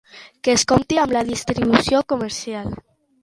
[0.45, 2.73] Que compti amb distribució comercial.